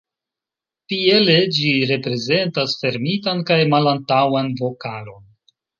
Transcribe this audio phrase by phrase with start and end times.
[0.93, 5.27] Tiele ĝi reprezentas fermitan kaj malantaŭan vokalon.